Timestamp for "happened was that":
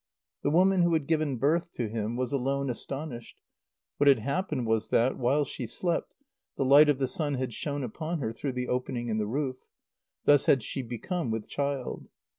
4.17-5.15